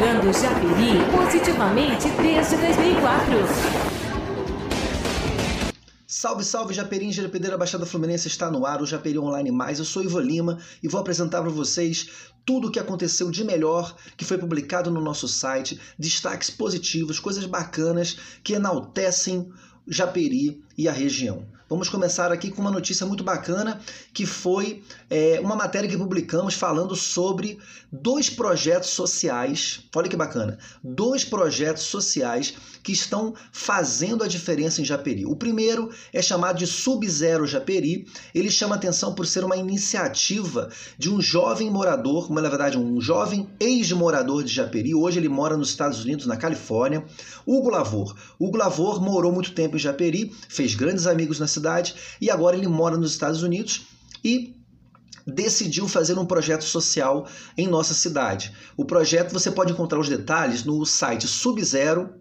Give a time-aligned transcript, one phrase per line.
[0.00, 3.34] Propagando Japeri positivamente desde 2004.
[6.06, 9.78] Salve, salve, Japeri, Jarapedeira Baixada Fluminense está no ar, o Japeri Online Mais.
[9.78, 12.08] Eu sou Ivo Lima e vou apresentar para vocês
[12.46, 17.44] tudo o que aconteceu de melhor que foi publicado no nosso site, destaques positivos, coisas
[17.44, 19.52] bacanas que enaltecem
[19.86, 21.44] Japeri e a região.
[21.70, 23.80] Vamos começar aqui com uma notícia muito bacana,
[24.12, 27.60] que foi é, uma matéria que publicamos falando sobre
[27.92, 29.80] dois projetos sociais.
[29.94, 30.58] Olha que bacana!
[30.82, 35.24] Dois projetos sociais que estão fazendo a diferença em Japeri.
[35.24, 38.04] O primeiro é chamado de Sub-Zero Japeri.
[38.34, 43.48] Ele chama atenção por ser uma iniciativa de um jovem morador, na verdade, um jovem
[43.60, 44.92] ex-morador de Japeri.
[44.92, 47.04] Hoje ele mora nos Estados Unidos, na Califórnia.
[47.46, 48.16] Hugo Lavor.
[48.40, 52.68] Hugo Lavor morou muito tempo em Japeri, fez grandes amigos na cidade e agora ele
[52.68, 53.82] mora nos Estados Unidos
[54.24, 54.56] e
[55.26, 58.52] decidiu fazer um projeto social em nossa cidade.
[58.76, 62.20] O projeto você pode encontrar os detalhes no site Subzero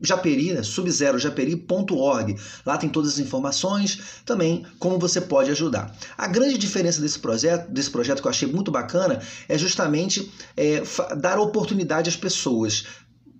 [0.00, 0.62] Japeri, né?
[0.62, 2.36] subzerojaperi.org.
[2.64, 5.94] Lá tem todas as informações, também como você pode ajudar.
[6.16, 10.82] A grande diferença desse projeto, desse projeto que eu achei muito bacana, é justamente é,
[11.16, 12.84] dar oportunidade às pessoas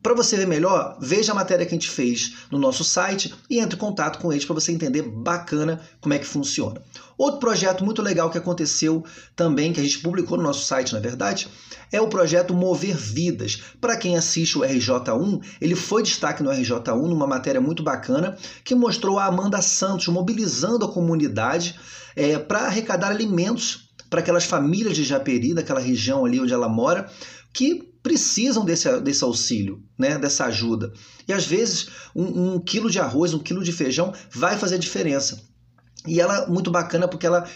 [0.09, 3.59] para você ver melhor, veja a matéria que a gente fez no nosso site e
[3.59, 6.81] entre em contato com eles para você entender bacana como é que funciona.
[7.19, 9.05] Outro projeto muito legal que aconteceu
[9.37, 11.47] também, que a gente publicou no nosso site, na verdade,
[11.93, 13.61] é o projeto Mover Vidas.
[13.83, 18.75] Para quem assiste o RJ1, ele foi destaque no RJ1 numa matéria muito bacana que
[18.75, 21.79] mostrou a Amanda Santos mobilizando a comunidade
[22.17, 27.11] é, para arrecadar alimentos para aquelas famílias de Japeri, daquela região ali onde ela mora,
[27.53, 30.91] que precisam desse, desse auxílio, né, dessa ajuda.
[31.29, 35.43] E às vezes um, um quilo de arroz, um quilo de feijão vai fazer diferença.
[36.07, 37.47] E ela muito bacana porque ela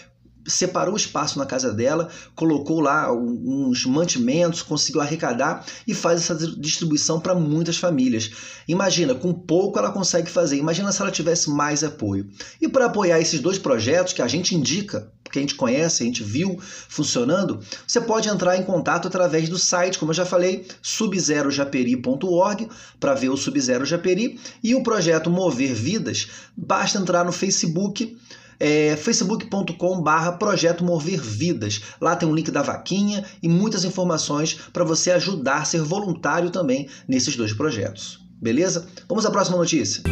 [0.45, 6.35] separou o espaço na casa dela, colocou lá uns mantimentos, conseguiu arrecadar e faz essa
[6.35, 8.29] distribuição para muitas famílias.
[8.67, 10.57] Imagina, com pouco ela consegue fazer.
[10.57, 12.29] Imagina se ela tivesse mais apoio.
[12.61, 16.05] E para apoiar esses dois projetos que a gente indica, que a gente conhece, a
[16.05, 20.67] gente viu funcionando, você pode entrar em contato através do site, como eu já falei,
[20.81, 26.29] subzerojaperi.org para ver o Subzero Japeri e o projeto Mover Vidas.
[26.55, 28.15] Basta entrar no Facebook
[28.59, 31.81] é facebook.com barra Projeto Mover Vidas.
[31.99, 36.87] Lá tem um link da vaquinha e muitas informações para você ajudar, ser voluntário também
[37.07, 38.21] nesses dois projetos.
[38.39, 38.87] Beleza?
[39.09, 40.03] Vamos à próxima notícia.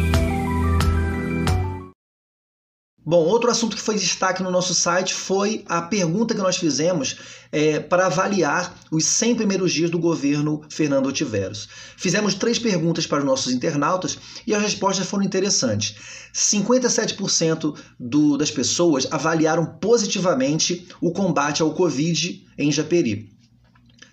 [3.04, 7.16] Bom, outro assunto que foi destaque no nosso site foi a pergunta que nós fizemos
[7.50, 11.68] é, para avaliar os 100 primeiros dias do governo Fernando Otiveros.
[11.96, 15.96] Fizemos três perguntas para os nossos internautas e as respostas foram interessantes.
[16.32, 23.32] 57% do, das pessoas avaliaram positivamente o combate ao Covid em Japeri.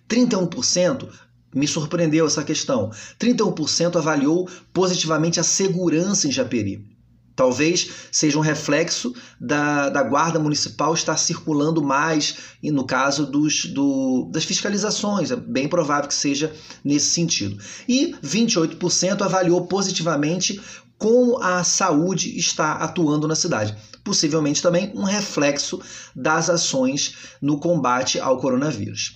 [0.09, 1.07] 31%
[1.53, 2.89] me surpreendeu essa questão.
[3.19, 6.98] 31% avaliou positivamente a segurança em Japeri.
[7.39, 13.63] Talvez seja um reflexo da, da Guarda Municipal estar circulando mais, e no caso dos,
[13.63, 17.57] do, das fiscalizações, é bem provável que seja nesse sentido.
[17.88, 20.59] E 28% avaliou positivamente
[20.97, 23.73] como a saúde está atuando na cidade.
[24.03, 25.79] Possivelmente também um reflexo
[26.13, 29.16] das ações no combate ao coronavírus.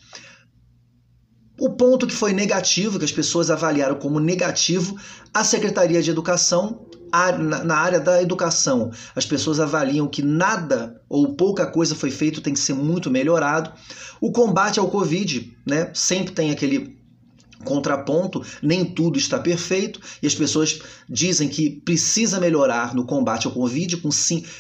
[1.59, 4.97] O ponto que foi negativo, que as pessoas avaliaram como negativo,
[5.33, 6.87] a Secretaria de Educação
[7.39, 12.53] na área da educação, as pessoas avaliam que nada ou pouca coisa foi feito, tem
[12.53, 13.71] que ser muito melhorado.
[14.19, 17.02] O combate ao Covid, né, sempre tem aquele
[17.63, 23.53] contraponto, nem tudo está perfeito e as pessoas dizem que precisa melhorar no combate ao
[23.53, 24.09] Covid com,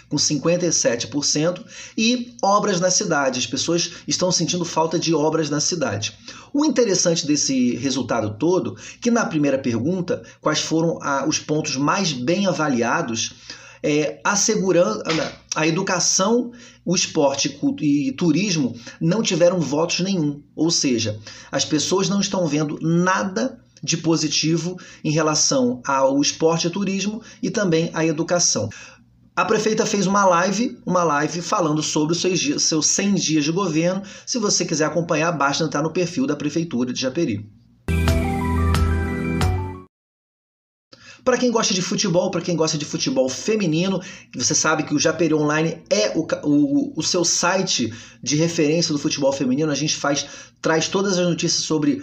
[0.09, 1.63] com 57%
[1.97, 3.39] e obras na cidade.
[3.39, 6.17] As pessoas estão sentindo falta de obras na cidade.
[6.53, 12.13] O interessante desse resultado todo, que na primeira pergunta, quais foram a, os pontos mais
[12.13, 13.33] bem avaliados,
[13.83, 15.03] é, a segurança,
[15.53, 16.51] a educação,
[16.85, 20.41] o esporte e turismo não tiveram votos nenhum.
[20.55, 21.19] Ou seja,
[21.51, 27.51] as pessoas não estão vendo nada de positivo em relação ao esporte e turismo e
[27.51, 28.69] também à educação.
[29.35, 33.51] A prefeita fez uma live, uma live falando sobre os seus, seus 100 dias de
[33.51, 34.03] governo.
[34.25, 37.45] Se você quiser acompanhar, basta entrar no perfil da prefeitura de Japeri.
[41.23, 44.01] Para quem gosta de futebol, para quem gosta de futebol feminino,
[44.35, 48.99] você sabe que o Japeri Online é o, o, o seu site de referência do
[48.99, 49.71] futebol feminino.
[49.71, 50.27] A gente faz
[50.63, 52.01] traz todas as notícias sobre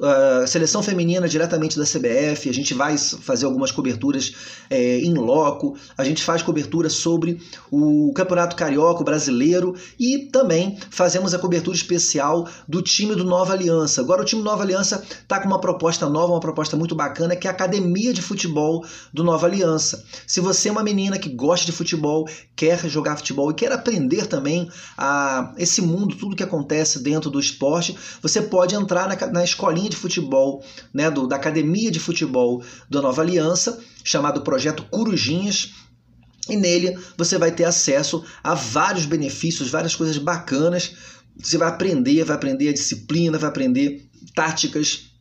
[0.00, 2.48] a uh, seleção feminina diretamente da CBF.
[2.48, 4.34] A gente vai fazer algumas coberturas
[4.70, 5.76] é, em loco.
[5.96, 7.38] A gente faz cobertura sobre
[7.70, 14.00] o Campeonato Carioca brasileiro e também fazemos a cobertura especial do time do Nova Aliança.
[14.00, 17.46] Agora o time Nova Aliança está com uma proposta nova, uma proposta muito bacana, que
[17.46, 20.02] é a Academia de Futebol do Nova Aliança.
[20.26, 24.26] Se você é uma menina que gosta de futebol, quer jogar futebol e quer aprender
[24.26, 29.26] também a esse mundo, tudo que acontece dentro do esporte, esporte, você pode entrar na,
[29.26, 34.84] na escolinha de futebol, né, do, da academia de futebol da Nova Aliança, chamado Projeto
[34.90, 35.74] Corujinhas.
[36.48, 40.96] E nele você vai ter acesso a vários benefícios, várias coisas bacanas.
[41.36, 45.12] Você vai aprender, vai aprender a disciplina, vai aprender táticas,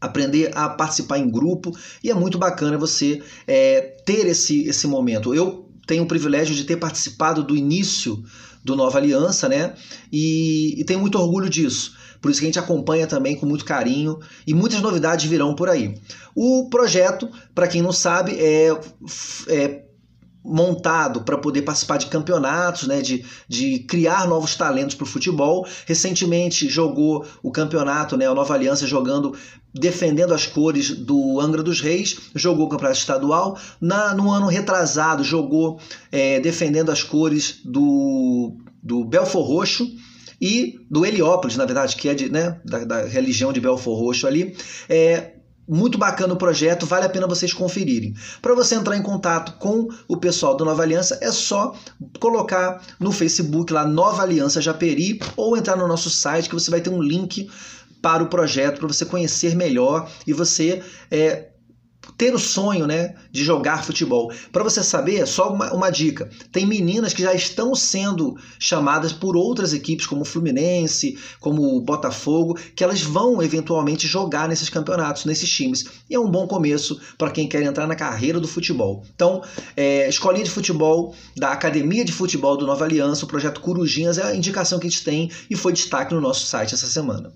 [0.00, 5.34] aprender a participar em grupo e é muito bacana você é, ter esse, esse momento.
[5.34, 8.22] Eu tenho o privilégio de ter participado do início
[8.66, 9.74] do Nova Aliança, né?
[10.12, 11.96] E, e tenho muito orgulho disso.
[12.20, 15.68] Por isso que a gente acompanha também com muito carinho e muitas novidades virão por
[15.70, 15.94] aí.
[16.34, 18.76] O projeto, para quem não sabe, é,
[19.48, 19.85] é
[20.46, 25.66] montado para poder participar de campeonatos, né, de, de criar novos talentos para o futebol.
[25.86, 29.34] Recentemente jogou o campeonato, né, a Nova Aliança jogando,
[29.74, 33.58] defendendo as cores do Angra dos Reis, jogou o campeonato estadual.
[33.80, 35.80] Na, no ano retrasado jogou
[36.12, 39.90] é, defendendo as cores do, do Belfor Roxo
[40.40, 44.26] e do Heliópolis, na verdade, que é de, né, da, da religião de Belfor Roxo
[44.26, 44.56] ali.
[44.88, 45.32] É,
[45.68, 48.14] muito bacana o projeto, vale a pena vocês conferirem.
[48.40, 51.74] Para você entrar em contato com o pessoal do Nova Aliança, é só
[52.20, 56.80] colocar no Facebook lá Nova Aliança Japeri ou entrar no nosso site que você vai
[56.80, 57.50] ter um link
[58.00, 61.48] para o projeto para você conhecer melhor e você é,
[62.16, 64.32] ter o sonho né, de jogar futebol.
[64.50, 69.36] Para você saber, só uma, uma, dica: tem meninas que já estão sendo chamadas por
[69.36, 75.24] outras equipes, como o Fluminense, como o Botafogo, que elas vão eventualmente jogar nesses campeonatos,
[75.24, 75.84] nesses times.
[76.08, 79.04] E é um bom começo para quem quer entrar na carreira do futebol.
[79.14, 79.42] Então,
[79.76, 84.22] é, escolinha de futebol da Academia de Futebol do Nova Aliança, o projeto Corujinhas, é
[84.22, 87.32] a indicação que a gente tem e foi destaque no nosso site essa semana.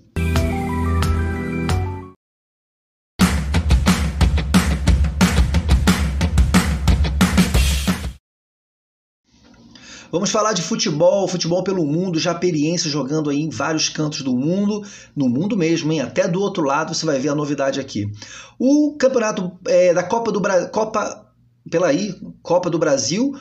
[10.11, 14.83] Vamos falar de futebol, futebol pelo mundo, experiência jogando aí em vários cantos do mundo,
[15.15, 16.01] no mundo mesmo, hein?
[16.01, 18.11] Até do outro lado você vai ver a novidade aqui.
[18.59, 21.25] O campeonato é, da Copa do Brasil, Copa,
[21.69, 22.13] pela aí,
[22.43, 23.33] Copa do Brasil,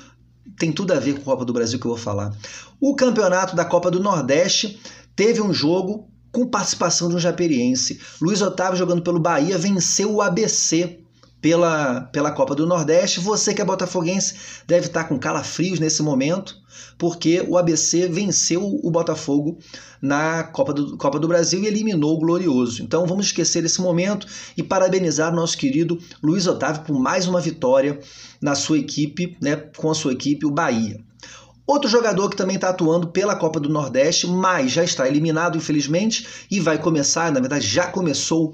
[0.59, 2.33] tem tudo a ver com a Copa do Brasil que eu vou falar.
[2.81, 4.79] O campeonato da Copa do Nordeste
[5.17, 8.01] teve um jogo com participação de um japeriense.
[8.23, 11.01] Luiz Otávio jogando pelo Bahia venceu o ABC
[11.41, 13.21] pela, pela Copa do Nordeste.
[13.21, 14.35] Você que é botafoguense
[14.67, 16.57] deve estar com calafrios nesse momento,
[16.99, 19.59] porque o ABC venceu o Botafogo
[20.01, 22.83] na Copa do, Copa do Brasil e eliminou o Glorioso.
[22.83, 24.27] Então vamos esquecer esse momento
[24.57, 28.01] e parabenizar o nosso querido Luiz Otávio por mais uma vitória
[28.41, 31.01] na sua equipe, né, com a sua equipe, o Bahia.
[31.67, 36.27] Outro jogador que também está atuando pela Copa do Nordeste, mas já está eliminado, infelizmente,
[36.51, 38.53] e vai começar, na verdade já começou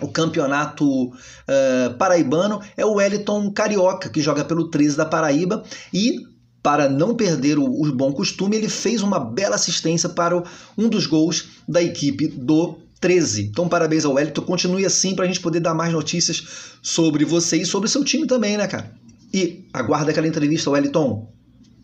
[0.00, 5.62] o campeonato uh, paraibano é o Wellington Carioca, que joga pelo 13 da Paraíba
[5.92, 6.26] e
[6.62, 10.42] para não perder o, o, bom costume, ele fez uma bela assistência para o,
[10.76, 13.44] um dos gols da equipe do 13.
[13.44, 14.42] Então, parabéns ao Wellington.
[14.42, 16.42] Continue assim para a gente poder dar mais notícias
[16.82, 18.92] sobre você e sobre seu time também, né, cara?
[19.32, 21.32] E aguarda aquela entrevista, Wellington.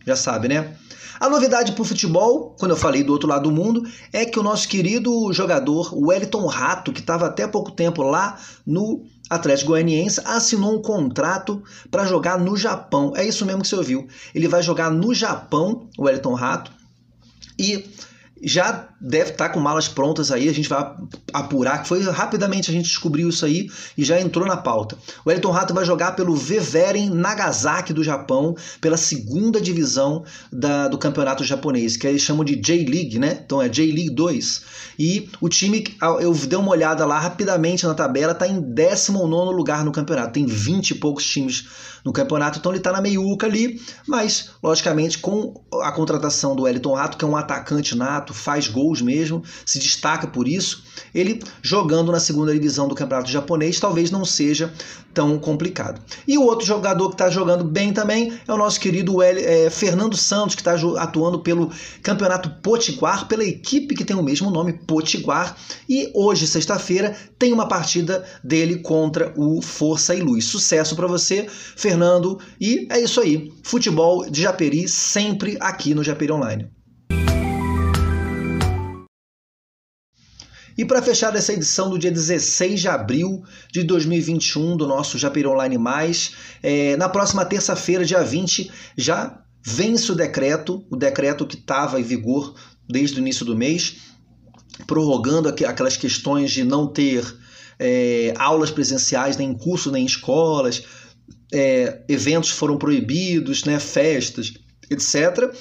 [0.06, 0.76] Já sabe, né?
[1.20, 4.40] A novidade para o futebol, quando eu falei do outro lado do mundo, é que
[4.40, 10.20] o nosso querido jogador Wellington Rato, que estava até pouco tempo lá no Atlético Goianiense,
[10.24, 13.12] assinou um contrato para jogar no Japão.
[13.14, 14.08] É isso mesmo que você ouviu.
[14.34, 16.72] Ele vai jogar no Japão, o Wellington Rato,
[17.56, 17.88] e
[18.42, 20.94] já deve estar tá com malas prontas aí, a gente vai
[21.32, 23.68] apurar, que foi rapidamente a gente descobriu isso aí
[23.98, 24.96] e já entrou na pauta.
[25.24, 30.96] O Elton Rato vai jogar pelo Veveren Nagasaki do Japão, pela segunda divisão da, do
[30.96, 33.40] campeonato japonês, que eles chamam de J-League, né?
[33.44, 34.62] Então é J-League 2.
[34.98, 35.84] E o time,
[36.20, 40.32] eu dei uma olhada lá rapidamente na tabela, está em 19 lugar no campeonato.
[40.32, 41.66] Tem 20 e poucos times
[42.04, 46.94] no campeonato, então ele está na meiuca ali, mas, logicamente, com a contratação do Wellington
[46.94, 50.84] Rato, que é um atacante nato, faz gols mesmo, se destaca por isso,
[51.14, 54.72] ele jogando na segunda divisão do campeonato japonês talvez não seja
[55.14, 56.00] tão complicado.
[56.26, 60.16] E o outro jogador que está jogando bem também é o nosso querido é, Fernando
[60.16, 61.70] Santos, que está atuando pelo
[62.02, 65.56] Campeonato Potiguar, pela equipe que tem o mesmo nome, Potiguar.
[65.86, 70.46] E hoje, sexta-feira, tem uma partida dele contra o Força e Luz.
[70.46, 71.46] Sucesso para você,
[71.76, 72.38] Fernando.
[72.58, 73.52] E é isso aí.
[73.62, 76.81] Futebol de Japeri sempre aqui no Japeri Online.
[80.76, 85.46] E para fechar essa edição do dia 16 de abril de 2021 do nosso Japeri
[85.46, 91.56] Online Mais, é, na próxima terça-feira, dia 20, já vence o decreto, o decreto que
[91.56, 92.54] estava em vigor
[92.88, 93.96] desde o início do mês,
[94.86, 97.24] prorrogando aquelas questões de não ter
[97.78, 100.82] é, aulas presenciais nem em curso nem em escolas,
[101.52, 104.54] é, eventos foram proibidos, né, festas,
[104.90, 105.54] etc.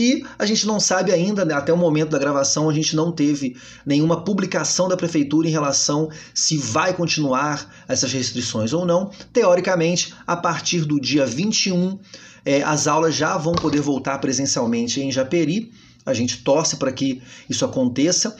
[0.00, 3.12] E a gente não sabe ainda, né, até o momento da gravação, a gente não
[3.12, 3.54] teve
[3.84, 9.10] nenhuma publicação da prefeitura em relação se vai continuar essas restrições ou não.
[9.30, 11.98] Teoricamente, a partir do dia 21,
[12.46, 15.70] é, as aulas já vão poder voltar presencialmente em Japeri.
[16.06, 18.34] A gente torce para que isso aconteça.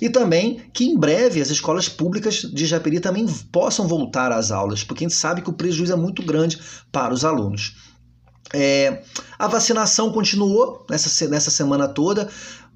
[0.00, 4.82] E também que em breve as escolas públicas de Japeri também possam voltar às aulas,
[4.82, 6.58] porque a gente sabe que o prejuízo é muito grande
[6.90, 7.91] para os alunos.
[8.52, 9.02] É,
[9.38, 12.28] a vacinação continuou nessa, nessa semana toda.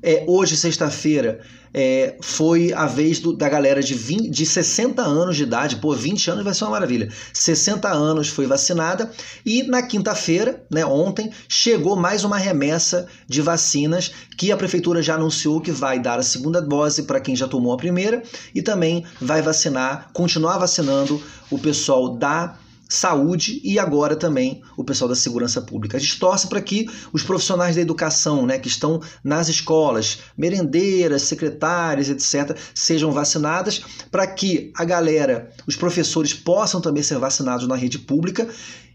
[0.03, 1.41] É, hoje, sexta-feira,
[1.73, 5.77] é, foi a vez do, da galera de, 20, de 60 anos de idade.
[5.77, 7.09] Pô, 20 anos vai ser uma maravilha.
[7.33, 9.11] 60 anos foi vacinada.
[9.45, 15.15] E na quinta-feira, né, ontem, chegou mais uma remessa de vacinas que a prefeitura já
[15.15, 18.23] anunciou que vai dar a segunda dose para quem já tomou a primeira
[18.55, 21.21] e também vai vacinar, continuar vacinando
[21.51, 22.57] o pessoal da
[22.89, 25.97] saúde e agora também o pessoal da segurança pública.
[25.97, 31.23] A gente torce para que os profissionais da educação, né, que estão nas escolas, merendeiras,
[31.23, 37.77] secretárias, etc., sejam vacinadas, para que a galera, os professores possam também ser vacinados na
[37.77, 38.49] rede pública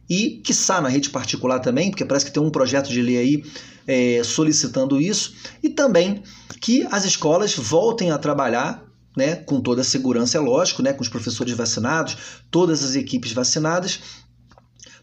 [0.09, 3.43] e, quiçá, na rede particular também, porque parece que tem um projeto de lei aí
[3.87, 6.23] é, solicitando isso, e também
[6.59, 11.01] que as escolas voltem a trabalhar né, com toda a segurança, é lógico, né, com
[11.01, 12.17] os professores vacinados,
[12.49, 13.99] todas as equipes vacinadas,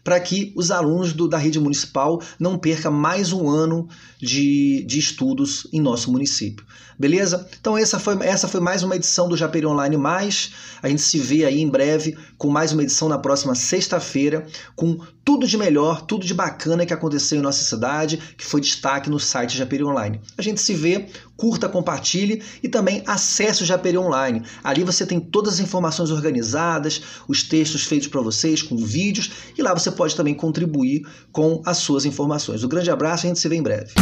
[0.03, 3.87] para que os alunos do, da rede municipal não percam mais um ano
[4.17, 6.65] de, de estudos em nosso município.
[6.97, 7.47] Beleza?
[7.59, 10.51] Então essa foi, essa foi mais uma edição do Japeri Online Mais.
[10.81, 14.97] A gente se vê aí em breve com mais uma edição na próxima sexta-feira, com
[15.23, 19.19] tudo de melhor, tudo de bacana que aconteceu em nossa cidade, que foi destaque no
[19.19, 20.19] site Japeri Online.
[20.37, 21.07] A gente se vê,
[21.39, 24.43] curta, compartilhe e também acesse o Japeri Online.
[24.61, 29.61] Ali você tem todas as informações organizadas, os textos feitos para vocês, com vídeos, e
[29.61, 32.63] lá você pode também contribuir com as suas informações.
[32.63, 33.93] Um grande abraço e a gente se vê em breve.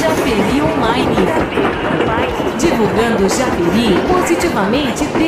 [0.00, 1.16] Japeri Online.
[2.58, 5.27] Divulgando Japeri positivamente desde